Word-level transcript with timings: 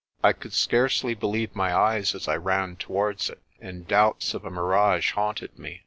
I 0.23 0.33
could 0.33 0.53
scarcely 0.53 1.13
believe 1.13 1.55
my 1.55 1.75
eyes 1.75 2.15
as 2.15 2.27
I 2.27 2.35
ran 2.35 2.75
towards 2.75 3.29
it, 3.29 3.39
and 3.59 3.87
doubts 3.87 4.33
of 4.33 4.43
a 4.43 4.49
mirage 4.49 5.11
haunted 5.11 5.59
me. 5.59 5.79